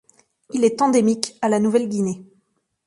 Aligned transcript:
Il 0.51 0.63
est 0.63 0.81
endémique 0.81 1.37
à 1.43 1.47
la 1.49 1.59
Nouvelle-Guinée. 1.59 2.25